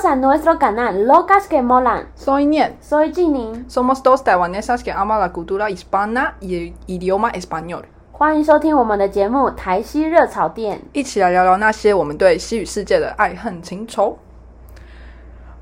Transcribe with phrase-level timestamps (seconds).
[0.00, 2.08] Bienvenidos a nuestro canal Locas que Molan.
[2.14, 2.78] Soy Nian.
[2.80, 7.84] Soy Jining， Somos dos taiwanesas que aman la cultura hispana y el idioma español.
[8.10, 10.78] 欢迎收听我们的节目《台西热炒店》。
[10.94, 14.16] 一起来聊聊那些我们对西语世界的爱恨情仇。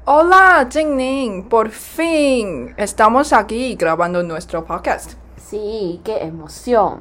[0.04, 5.14] Hola, Jingning, por fin estamos aquí grabando nuestro podcast.
[5.38, 7.00] Sí, qué emoción.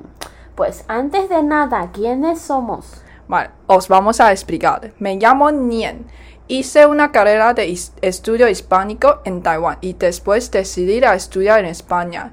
[0.56, 3.04] Pues antes de nada, ¿quiénes somos?
[3.28, 4.94] Vale, os vamos a explicar.
[4.98, 6.08] Me llamo Nian.
[6.51, 12.33] Hice una carrera de estudio hispánico en Taiwán y después decidí a estudiar en España.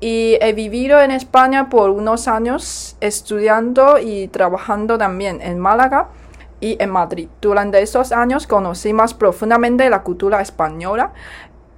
[0.00, 6.08] Y he vivido en España por unos años estudiando y trabajando también en Málaga
[6.62, 7.28] y en Madrid.
[7.42, 11.12] Durante esos años conocí más profundamente la cultura española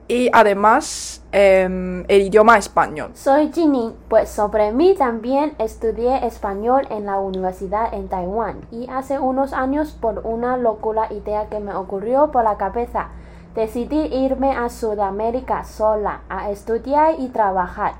[0.09, 3.11] y además eh, el idioma español.
[3.15, 9.19] Soy Jinin, pues sobre mí también estudié español en la universidad en Taiwán y hace
[9.19, 13.09] unos años por una locura idea que me ocurrió por la cabeza
[13.55, 17.95] decidí irme a Sudamérica sola a estudiar y trabajar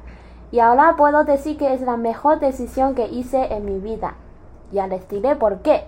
[0.53, 4.15] y ahora puedo decir que es la mejor decisión que hice en mi vida.
[4.71, 5.87] Ya les diré por qué.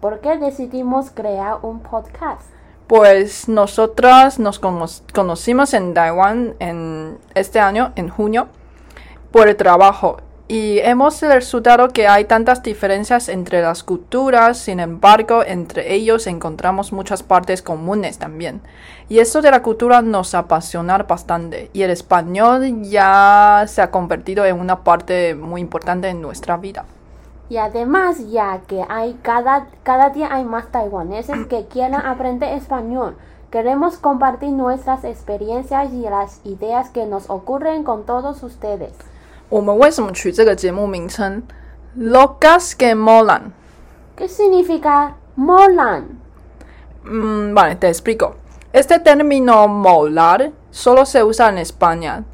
[0.00, 2.42] ¿Por qué decidimos crear un podcast?
[2.86, 8.48] Pues nosotras nos cono- conocimos en Taiwán en este año, en junio,
[9.30, 10.18] por el trabajo.
[10.48, 16.92] Y hemos resultado que hay tantas diferencias entre las culturas, sin embargo, entre ellos encontramos
[16.92, 18.60] muchas partes comunes también.
[19.08, 21.70] Y eso de la cultura nos apasiona bastante.
[21.72, 26.84] Y el español ya se ha convertido en una parte muy importante en nuestra vida.
[27.51, 33.15] Y además, ya que hay cada, cada día hay más taiwaneses que quieran aprender español,
[33.51, 38.91] queremos compartir nuestras experiencias y las ideas que nos ocurren con todos ustedes.
[39.49, 41.41] 我们为什么取这个节目名称
[41.97, 43.53] “Locas que molan”？
[44.17, 46.19] ¿Qué significa molan?
[47.05, 48.35] Mm, vale, te explico.
[48.73, 52.25] Este término molar solo se usa en España.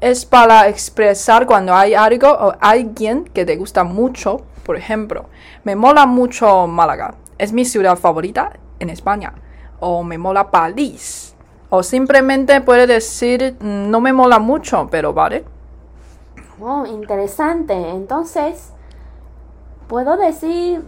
[0.00, 4.42] Es para expresar cuando hay algo o alguien que te gusta mucho.
[4.63, 5.25] por ejemplo,
[5.63, 7.15] me mola mucho Málaga.
[7.37, 9.33] Es mi ciudad favorita en España.
[9.79, 11.35] O me mola París.
[11.69, 15.43] O simplemente puede decir "Mm, no me mola mucho, pero vale.
[16.61, 17.73] Oh, interesante.
[17.73, 18.71] Entonces,
[19.87, 20.81] puedo decir,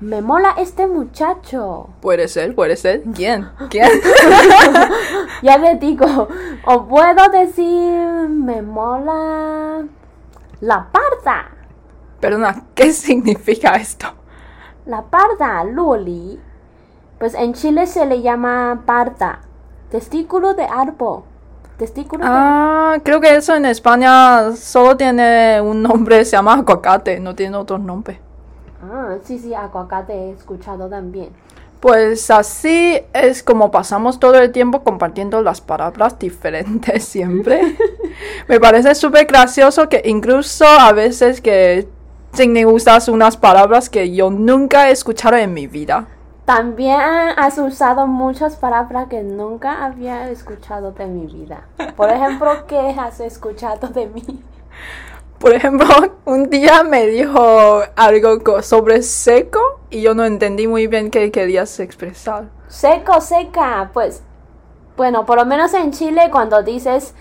[0.00, 1.88] me mola este muchacho.
[2.00, 3.02] Puede ser, puede ser.
[3.14, 3.48] ¿Quién?
[3.70, 3.88] ¿Quién?
[5.42, 6.28] Ya le digo,
[6.66, 7.98] o puedo decir,
[8.28, 9.84] me mola
[10.60, 11.51] la parda.
[12.22, 14.06] Perdona, ¿qué significa esto?
[14.86, 16.38] La parda, luli.
[17.18, 19.40] Pues en Chile se le llama parda.
[19.90, 21.24] Testículo de árbol.
[21.76, 27.18] Testículo de Ah, creo que eso en España solo tiene un nombre, se llama aguacate,
[27.18, 28.20] no tiene otro nombre.
[28.80, 31.30] Ah, sí, sí, aguacate he escuchado también.
[31.80, 37.76] Pues así es como pasamos todo el tiempo compartiendo las palabras diferentes siempre.
[38.48, 41.88] Me parece súper gracioso que incluso a veces que
[42.34, 46.06] Jingning usas unas palabras que yo nunca he escuchado en mi vida.
[46.46, 51.66] También has usado muchas palabras que nunca había escuchado de mi vida.
[51.94, 54.42] Por ejemplo, ¿qué has escuchado de mí?
[55.38, 55.86] Por ejemplo,
[56.24, 59.60] un día me dijo algo sobre seco
[59.90, 62.44] y yo no entendí muy bien qué querías expresar.
[62.66, 63.90] Seco, seca.
[63.92, 64.22] Pues,
[64.96, 67.12] bueno, por lo menos en Chile cuando dices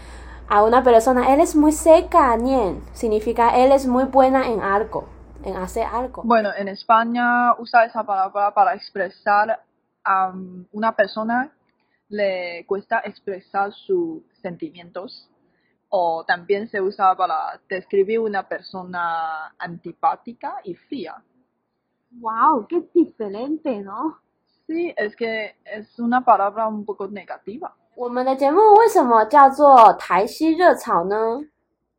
[0.52, 5.08] a una persona, él es muy seca, Nien, significa él es muy buena en algo,
[5.46, 6.24] en hacer algo.
[6.26, 9.64] Bueno, en España usa esa palabra para expresar
[10.04, 10.34] a
[10.74, 11.54] una persona
[12.10, 15.30] le cuesta expresar sus sentimientos
[15.88, 21.24] o también se usa para describir una persona antipática y fría.
[22.12, 24.20] Wow, qué diferente, ¿no?
[24.68, 27.74] Sí, es que es una palabra un poco negativa.
[27.95, 31.41] 我们的节目为什么叫做台西热炒呢？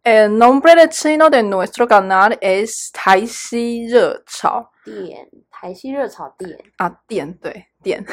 [0.04, 4.70] El nombre de chino de nuestro canal es Tai Si Re Chao.
[4.86, 6.58] 店，台西热炒店。
[6.78, 8.06] Ah, Tien, 对, Tien.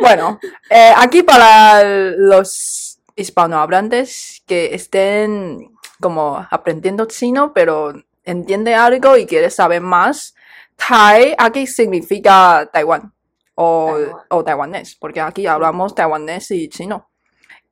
[0.00, 0.40] bueno,
[0.70, 7.92] eh, aquí para los hispanohablantes que estén como aprendiendo chino, pero
[8.24, 10.34] entiende algo y quiere saber más,
[10.76, 13.12] Tai aquí significa Taiwán
[13.61, 14.25] o, Taiwán.
[14.29, 17.09] o taiwanés, porque aquí hablamos taiwanés y chino.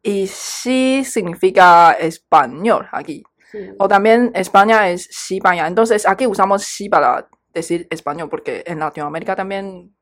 [0.03, 3.23] Y sí significa español aquí.
[3.51, 3.69] Sí.
[3.79, 5.65] O también España es España.
[5.65, 9.95] Entonces aquí usamos sí para decir español, porque en Latinoamérica también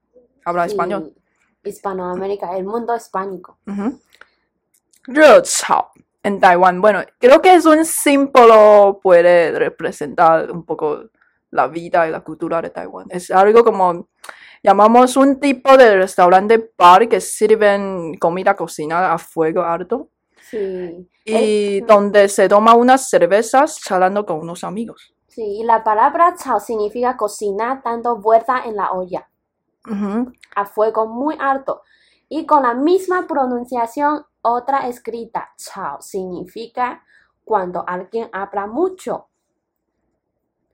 [0.44, 1.14] habla Sí, español.
[1.64, 3.60] Hispanoamérica, el mundo hispánico.
[5.08, 5.92] 热炒
[6.24, 6.82] en Taiwán.
[6.82, 11.12] Bueno, creo que es un símbolo, puede representar un poco
[11.52, 13.06] la vida y la cultura de Taiwán.
[13.10, 14.10] Es algo como
[14.66, 20.10] Llamamos un tipo de restaurante bar que sirven comida cocinada a fuego alto
[20.50, 21.08] Sí.
[21.24, 25.14] y Eh, donde se toma unas cervezas charlando con unos amigos.
[25.28, 29.28] sí, y la palabra chao significa cocinar dando vuelta en la olla
[30.56, 31.84] a fuego muy alto.
[32.28, 37.04] Y con la misma pronunciación, otra escrita, chao, significa
[37.44, 39.28] cuando alguien habla mucho.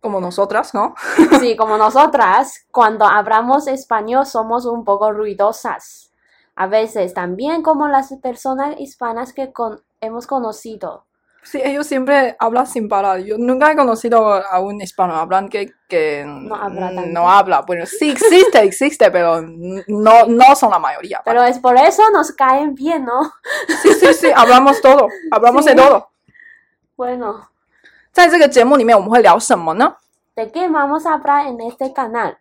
[0.01, 0.95] Como nosotras, ¿no?
[1.39, 6.11] Sí, como nosotras, cuando hablamos español somos un poco ruidosas.
[6.55, 11.05] A veces también como las personas hispanas que con- hemos conocido.
[11.43, 13.19] Sí, ellos siempre hablan sin parar.
[13.21, 17.61] Yo nunca he conocido a un hispano hablante que No habla no habla.
[17.61, 21.19] Bueno, sí existe, existe, pero no, no son la mayoría.
[21.25, 23.31] Pero es por eso nos caen bien, ¿no?
[23.81, 25.71] Sí, sí, sí, hablamos todo, hablamos Sí.
[25.71, 26.09] de todo.
[26.95, 27.49] Bueno,
[28.12, 29.96] 在这个节目里面，我们会聊什么呢？
[30.34, 32.36] ¿de qué vamos a hablar en este canal?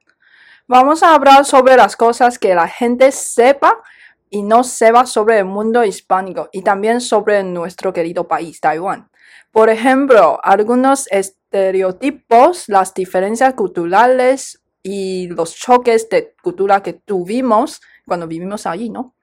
[0.68, 3.82] Vamos a hablar sobre las cosas que la gente sepa
[4.30, 9.10] y no sepa sobre el mundo hispánico y también sobre nuestro querido país, Taiwán.
[9.52, 18.28] Por ejemplo, algunos estereotipos, las diferencias culturales y los choques de cultura que tuvimos cuando
[18.28, 19.14] vivimos allí, ¿no?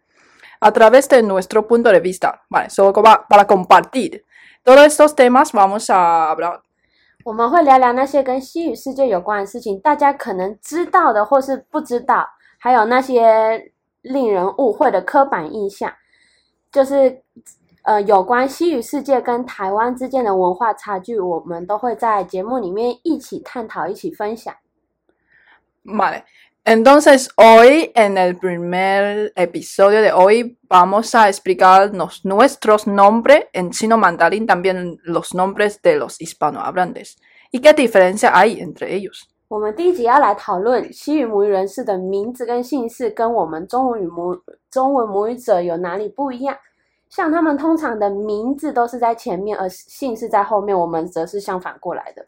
[0.61, 4.25] A través de nuestro punto de vista, vale, solo como para compartir.
[4.68, 6.60] Todos estos temas vamos a hablar
[7.24, 12.28] 我们会聊聊那些跟西语世界有关的事情，大家可能知道的或是不知道，
[12.60, 13.72] 还有那些
[14.02, 15.94] 令人误会的刻板印象，
[16.70, 17.22] 就是
[17.84, 24.54] 呃有关西语世界跟台湾之间的文化差距，我们都会在节目里面一起探讨、一起分享。
[25.86, 26.24] Vale,
[26.67, 33.97] entonces hoy en el primer episodio de hoy vamos a explicarnos nuestros nombres en chino
[33.99, 37.19] mandarín, también los nombres de los hispanohablantes
[37.51, 39.29] y qué diferencia hay entre ellos.
[39.49, 44.35] 我们第一集要来讨论西语母语人士的名字跟姓氏跟我们中文语母
[44.71, 46.57] 中文母语者有哪里不一样？
[47.11, 52.25] 像他们通常的名字都是在前面，而姓氏在后面，我们则是相反过来的。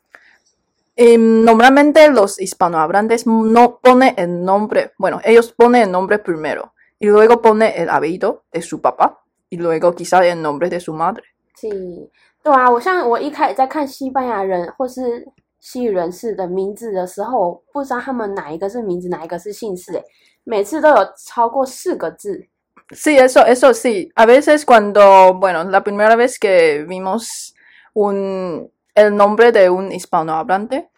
[0.99, 7.07] Y normalmente los hispanohablantes no ponen el nombre, bueno, ellos ponen el nombre primero y
[7.09, 9.21] luego ponen el apellido de su papá
[9.51, 11.25] y luego quizá el nombre de su madre.
[11.57, 11.69] 是，
[12.45, 15.27] 对啊，我像我一开始在看西班牙人或是
[15.61, 20.05] 西语人士的名字的时候，我不知道他们哪一个是名字，哪一个是姓氏，诶，
[20.45, 20.97] 每次都有
[21.27, 22.47] 超过四个字。
[22.93, 24.11] Sí, eso, eso sí.
[24.15, 27.55] A veces cuando, bueno, la primera vez que vimos
[27.95, 30.90] un, el nombre de un hispanohablante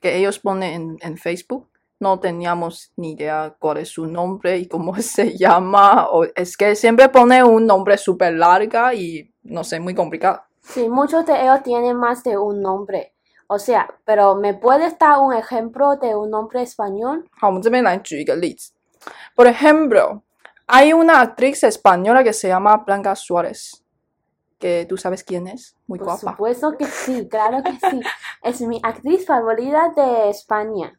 [0.00, 1.68] que ellos ponen en, en Facebook.
[1.98, 6.08] No teníamos ni idea cuál es su nombre y cómo se llama.
[6.10, 10.42] O es que siempre pone un nombre súper larga y no sé, muy complicado.
[10.62, 13.14] Sí, muchos de ellos tienen más de un nombre.
[13.46, 17.28] O sea, pero ¿me puedes dar un ejemplo de un nombre español?
[17.42, 17.50] Ah,
[19.34, 20.22] Por ejemplo,
[20.68, 23.79] hay una actriz española que se llama Blanca Suárez
[24.60, 26.32] que tú sabes quién es, muy Por guapa.
[26.32, 28.00] supuesto que sí, claro que sí.
[28.42, 30.96] Es mi actriz favorita de España.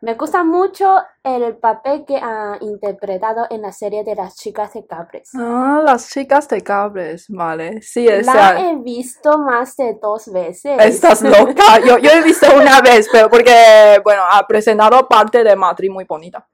[0.00, 4.86] Me gusta mucho el papel que ha interpretado en la serie de las chicas de
[4.86, 5.30] Capres.
[5.34, 7.82] Ah, las chicas de Cabres, vale.
[7.82, 8.60] Sí, La esa.
[8.60, 10.78] he visto más de dos veces.
[10.78, 11.80] Estás loca.
[11.84, 16.04] Yo, yo he visto una vez, pero porque, bueno, ha presentado parte de Madrid muy
[16.04, 16.46] bonita.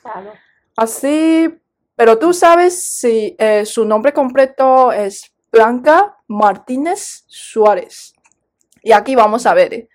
[0.00, 0.30] Claro.
[0.76, 1.52] Así,
[1.96, 8.14] pero tú sabes si eh, su nombre completo es Blanca Martínez Suárez.
[8.82, 9.88] Y aquí vamos a ver, ¿eh?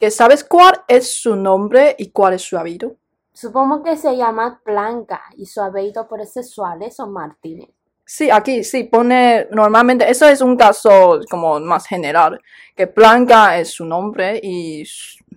[0.00, 2.96] que sabes cuál es su nombre y cuál es su apellido.
[3.30, 7.68] Supongo que se llama Blanca y su apellido por ese Suárez o Martínez.
[8.06, 12.40] Sí, aquí sí pone normalmente, eso es un caso como más general,
[12.74, 14.82] que Blanca es su nombre y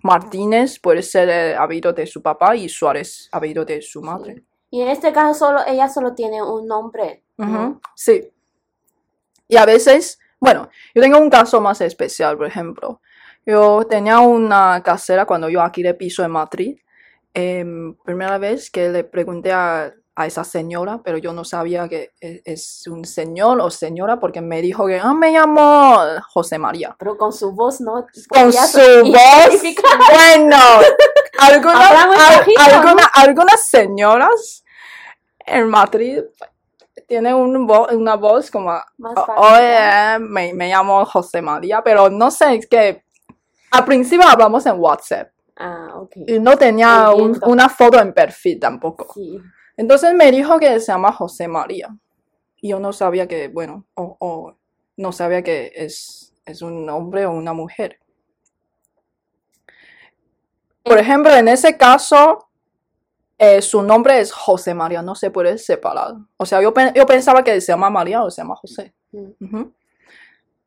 [0.04, 4.42] Martínez puede ser el apellido de su papá y Suárez apellido de su madre.
[4.72, 7.24] Y en este caso solo ella solo tiene un nombre.
[7.38, 7.82] ¿no?
[7.94, 8.32] Sí.
[9.48, 13.02] Y a veces, bueno, yo tengo un caso más especial, por ejemplo.
[13.46, 16.78] Yo tenía una casera cuando yo aquí de piso en Madrid.
[17.38, 22.14] em, primera vez que le pregunté a, a esa señora, pero yo no sabía que
[22.22, 25.98] e- es un señor o señora porque me dijo que ah, me llamo
[26.30, 26.96] José María.
[26.98, 28.06] Pero con su voz no.
[28.30, 28.80] Con su
[29.12, 29.62] voz,
[30.14, 30.58] bueno,
[31.40, 31.92] algunas,
[32.58, 34.64] alguna- algunas señoras
[35.46, 36.22] en Madrid
[37.08, 39.36] tienen un vo- una voz como, Más "O- bajita.
[40.18, 43.04] oye, me, me llamo José María, pero no sé, es que
[43.72, 46.12] al principio hablamos en WhatsApp Ah, ok.
[46.28, 49.14] y no tenía un- una foto en perfil tampoco.
[49.14, 49.40] Sí.
[49.78, 51.90] Entonces me dijo que se llama José María.
[52.62, 54.56] Y yo no sabía que, bueno, o, o
[54.98, 58.00] no sabía que es, es un hombre o una mujer.
[60.84, 62.48] Por ejemplo, en ese caso,
[63.38, 66.14] eh, su nombre es José María, no se puede separar.
[66.38, 68.94] O sea, yo, yo pensaba que se llama María o se llama José.
[69.12, 69.64] Mm.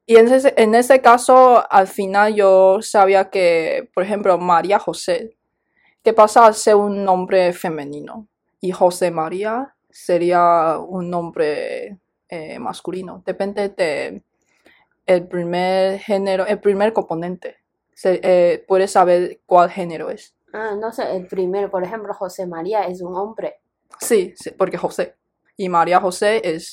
[0.06, 5.36] Y en ese, en ese caso, al final yo sabía que, por ejemplo, María José,
[6.02, 8.26] que pasa a ser un nombre femenino.
[8.60, 11.98] Y José María sería un nombre
[12.28, 13.22] eh, masculino.
[13.26, 14.22] Depende de
[15.06, 17.56] el primer género, el primer componente.
[17.94, 20.34] Se, eh, puedes saber cuál género es.
[20.52, 23.60] Ah, no sé, el primero, por ejemplo, José María es un hombre.
[24.00, 25.16] Sí, sí, porque José.
[25.56, 26.70] Y María José es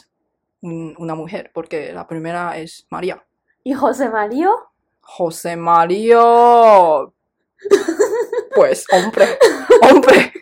[0.61, 3.23] un- una mujer, porque la primera es María.
[3.63, 4.49] ¿Y José María?
[5.01, 7.13] José Mario.
[8.55, 9.37] Pues, hombre,
[9.89, 10.33] hombre,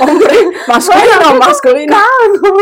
[0.00, 0.34] hombre,
[0.68, 1.96] masculino, masculino.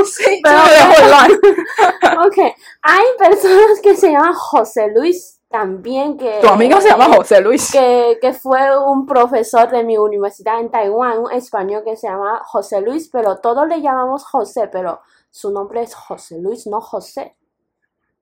[0.04, 1.30] Sí, Pero- yo me dejo hablar.
[2.26, 2.38] Ok,
[2.83, 6.40] hay personas que se llaman José Luis también que...
[6.40, 7.70] Tu amigo se llama José Luis.
[7.70, 12.42] que, que fue un profesor de mi universidad en Taiwán, un español que se llama
[12.44, 15.00] José Luis, pero todos le llamamos José, pero
[15.30, 17.36] su nombre es José Luis, no José.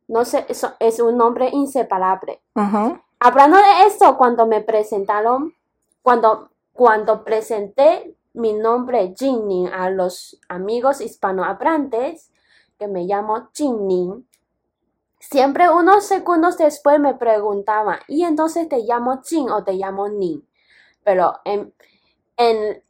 [0.07, 2.43] No sé, eso es un nombre inseparable.
[3.19, 5.55] Hablando de esto, cuando me presentaron,
[6.03, 12.31] cuando, cuando presenté mi nombre Jinning a los amigos hispanohablantes,
[12.79, 14.29] que me llamo Jinning,
[15.31, 20.43] siempre unos segundos después me preguntaban, ¿y entonces te llamo Jin o te llamo Ning?
[21.05, 21.75] Pero en,
[22.37, 22.83] en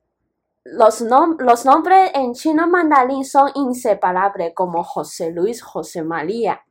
[0.64, 6.62] los, nom- los nombres en chino mandarín son inseparables, como José Luis, José María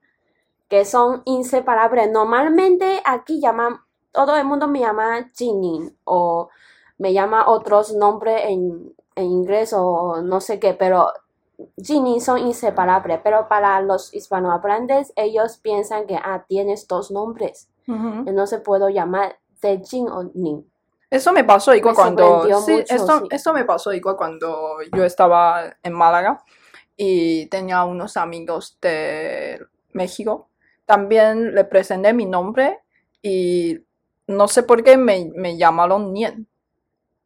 [0.70, 2.12] que son inseparables.
[2.12, 3.78] Normalmente aquí llaman,
[4.12, 6.50] todo el mundo me llama Jinin o
[6.98, 11.08] me llama otros nombres en, en inglés o no sé qué, pero
[11.78, 13.20] Jinin son inseparables.
[13.24, 17.70] Pero para los hispanohablantes, ellos piensan que, ah, tienes dos nombres.
[17.88, 18.24] Ujú.
[18.28, 20.70] Entonces puedo llamar de Jin o Nin.
[21.10, 22.62] Eso me pasó igual Me cuando.
[22.62, 23.28] Sí, mucho, esto, sí.
[23.30, 26.44] esto me pasó igual cuando yo estaba en Málaga
[26.98, 29.60] y tenía unos amigos de
[29.92, 30.50] México.
[30.86, 32.80] También le presenté mi nombre
[33.22, 33.80] y
[34.28, 36.48] no sé por qué me, me llamaron Nien.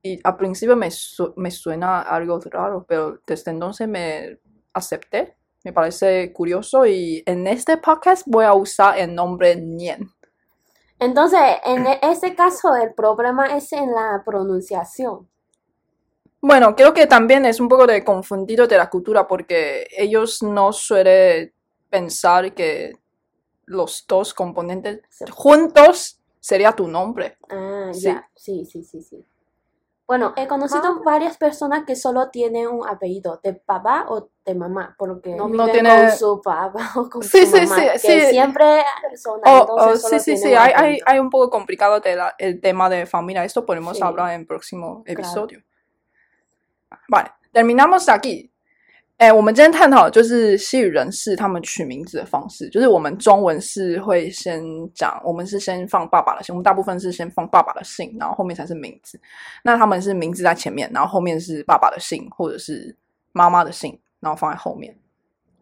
[0.07, 4.39] Y al principio me, su- me suena algo raro, pero desde entonces me
[4.73, 5.35] acepté.
[5.63, 10.09] Me parece curioso y en este podcast voy a usar el nombre Nien.
[10.99, 15.27] Entonces, en e- este caso, el problema es en la pronunciación.
[16.39, 20.71] Bueno, creo que también es un poco de confundido de la cultura porque ellos no
[20.71, 21.51] suelen
[21.89, 22.93] pensar que
[23.65, 27.37] los dos componentes juntos sería tu nombre.
[27.49, 28.01] Ah, Sí.
[28.03, 29.25] ya, sí, sí, sí, sí.
[30.07, 34.95] Bueno, he conocido varias personas que solo tienen un apellido de papá o de mamá,
[34.97, 38.07] porque no No viven tiene- con su papá o con Sí, su sí, mamá, sí,
[38.07, 38.25] que sí.
[38.27, 38.83] siempre
[39.21, 42.61] son Oh, oh, sí, sí, sí, hay, hay, hay un poco complicado de la- el
[42.61, 43.43] tema de familia.
[43.43, 45.19] Esto podemos hablar en el próximo Claro.
[45.19, 45.63] episodio.
[47.09, 48.49] Vale, terminamos aquí。
[49.17, 59.19] 哎，我们今天探讨的就是西语人士他们取名字的方式，就是我们中文是会先讲，我们是先放爸爸的姓，我们大部分是先放爸爸的姓，然后后面才是名字。
[59.63, 62.95] 那他们是名字在前面，然后后面是爸爸的姓或者是
[63.31, 64.95] 妈妈的姓，然后放在后面。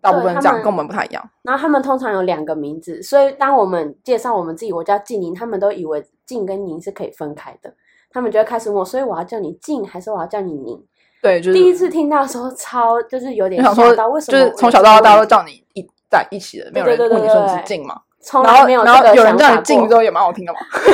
[0.02, 1.30] 大部分这样对他们跟我们不太一样。
[1.42, 7.74] 然后他们通常有两个名字，所以当我们介绍我们自己，我叫静宁，他们都以为静跟宁是可以分开的，
[8.12, 10.86] 他们就会开始问我，所以我要叫你静还是我要叫你宁？
[11.26, 18.00] 对，就是第一次听到的时候超就是有点我想说，为，什么就是从小到大都叫你一在一起的，没有人对对对问你说你是静嘛？
[18.22, 19.96] 从然后来没有这然后有人叫你静之。
[19.96, 20.60] 后也蛮好听的嘛。
[20.86, 20.94] 对，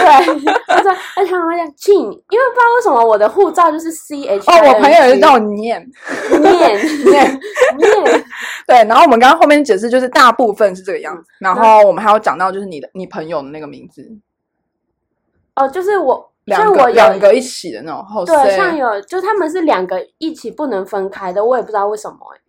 [0.67, 4.49] 他说，而且他们会讲静，因为不知道为什么我的护照就是 C H。
[4.49, 5.85] 哦，我朋友也是叫我念
[6.41, 6.51] 念
[7.05, 7.39] 念。
[7.77, 8.25] 念，
[8.67, 14.09] 对，然后我们刚刚后面解释就是大部分是这个样嗯子，然后我们还要讲到就是你的你朋友的那个名字，
[15.55, 22.39] 哦，就是我，两个两个一起的那种后对，像，有，就他们是两个一起不能分开的，我也不知道为什么哎、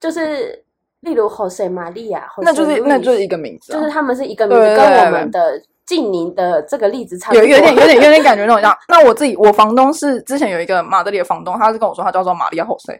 [0.00, 0.64] 就是
[1.00, 7.42] 例如 Jose Maria，那就是那就是一个名字啊，就是他们是一个名字，对对跟我们的静宁的这个例子差不多。
[7.42, 8.76] 有有点有点有点感觉那种样。
[8.88, 12.92] 那我自己我房东是之前有一个马德里的房东，他是跟我说他叫做玛利亚后塞，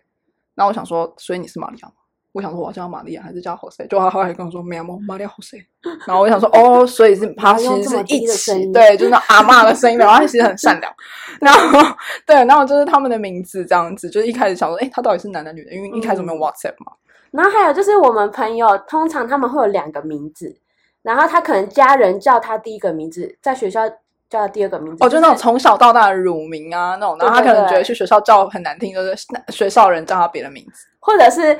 [0.54, 1.94] 然后我想说，所以你是玛利亚吗？
[2.38, 5.60] 我想说我要叫他玛利亚还是叫他 Jose，就他后来跟我说没有玛利亚 Jose，
[6.06, 10.94] 然后我想说哦，所以是他其实是一起，对，就是那阿嬷的声音， 然后他其实很善良，
[11.40, 11.80] 然后
[12.24, 15.72] 对，然后就是他们的名字这样子，就是一开始想说，哎，他到底是男的女的？
[15.72, 16.92] 因为一开始没有嗯 WhatsApp 嘛，
[17.32, 20.54] 然后还有就是我们朋友通常他们会有两个名字，
[21.02, 23.88] 然后他可能家人叫他第一个名字，在学校
[24.30, 25.04] 叫他第二个名字。
[25.04, 29.16] 哦，就那种从小到大的乳名啊那种，然后他可能觉得去学校叫很难听，就是
[29.48, 30.86] 学校人叫他别的名字。
[31.00, 31.58] 或者是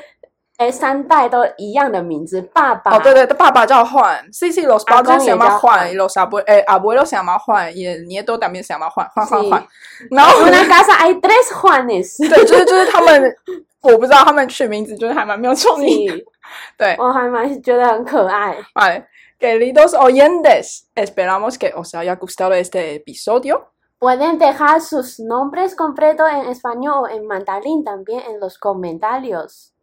[0.58, 2.96] 哎，三代都一样的名字，爸爸。
[2.96, 6.64] 哦，对对，爸爸叫 Juan。Sí, sí, los 阿公 padres 也 se 叫 llaman Juan Juan y los abuelos, eh,
[6.68, 9.50] abuelos se llaman Juan y el nieto también se llama Juan, Juan, Juan, Sí.
[9.50, 9.68] Juan.
[10.12, 12.18] 然后 En una casa hay tres Juanes。
[12.30, 13.36] 对，就是就是他们，
[13.82, 16.08] 我不知道他们取名字就是还蛮没有创意。
[16.08, 16.24] Sí，
[16.78, 18.56] 对，我还蛮觉得很可爱。
[18.76, 19.06] vale.
[19.40, 23.66] Queridos oyentes, esperamos que os haya gustado este episodio.
[24.00, 29.74] Pueden dejar sus nombres completos en español o en mandarín también en los comentarios.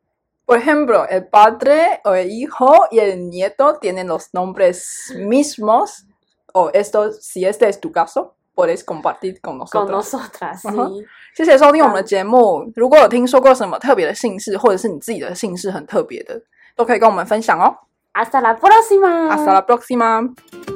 [0.44, 6.06] Por ejemplo, el padre o el hijo y el nieto tienen los nombres mismos.
[6.52, 9.90] O esto, si este es tu caso, puedes compartir con Con nosotros.
[9.90, 10.68] nosotras, sí.
[10.68, 11.04] 嗯哼
[11.36, 12.70] 谢谢收听我们的节目。
[12.74, 16.42] 如果有听说过什么特别的姓氏，或者是你自己的姓氏很特别的，
[16.74, 17.72] 都可以跟我们分享哦。
[18.12, 19.30] Hasta la próxima.
[19.30, 20.73] Hasta la próxima.